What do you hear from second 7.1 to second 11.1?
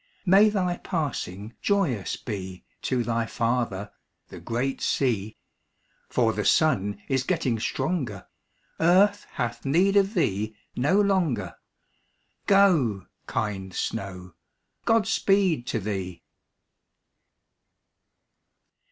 getting stronger; Earth hath need of thee no